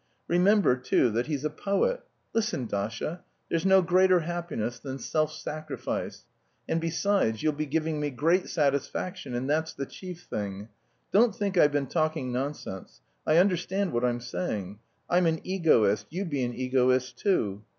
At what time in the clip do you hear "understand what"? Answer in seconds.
13.37-14.03